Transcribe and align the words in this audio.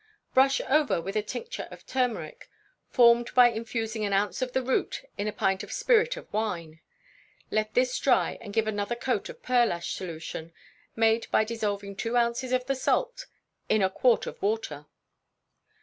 _Brush 0.33 0.59
over 0.67 0.99
with 0.99 1.15
a 1.15 1.21
tincture 1.21 1.67
of 1.69 1.85
turmeric, 1.85 2.49
formed 2.89 3.31
by 3.35 3.49
infusing 3.49 4.03
an 4.03 4.13
ounce 4.13 4.41
of 4.41 4.51
the 4.51 4.63
root 4.63 5.05
in 5.15 5.27
a 5.27 5.31
pint 5.31 5.61
of 5.61 5.71
spirit 5.71 6.17
of 6.17 6.33
wine; 6.33 6.79
let 7.51 7.75
this 7.75 7.99
dry, 7.99 8.39
and 8.41 8.51
give 8.51 8.65
another 8.65 8.95
coat 8.95 9.29
of 9.29 9.43
pearlash 9.43 9.93
solution, 9.93 10.53
made 10.95 11.29
by 11.29 11.43
dissolving 11.43 11.95
two 11.95 12.17
ounces 12.17 12.51
of 12.51 12.65
the 12.65 12.73
salt 12.73 13.27
in 13.69 13.83
a 13.83 13.91
quart 13.91 14.25
of 14.25 14.41
water. 14.41 14.87